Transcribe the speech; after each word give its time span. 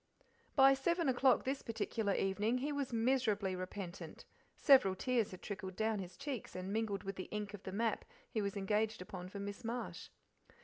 By 0.55 0.73
seven 0.73 1.07
o'clock 1.07 1.43
this 1.43 1.61
particular 1.61 2.15
evening 2.15 2.57
he 2.57 2.71
was 2.71 2.91
miserably 2.91 3.55
repentant; 3.55 4.25
several 4.57 4.95
tears 4.95 5.29
had 5.29 5.43
trickled 5.43 5.75
down, 5.75 5.99
his 5.99 6.17
cheeks 6.17 6.55
and 6.55 6.73
mingled 6.73 7.03
with 7.03 7.17
the 7.17 7.25
ink 7.29 7.53
of 7.53 7.61
the 7.61 7.71
map 7.71 8.03
he 8.27 8.41
was 8.41 8.57
engaged 8.57 9.03
upon 9.03 9.29
for 9.29 9.37
Miss 9.39 9.63
Marsh. 9.63 10.09